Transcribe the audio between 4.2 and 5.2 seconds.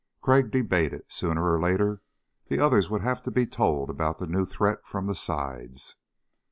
new threat from the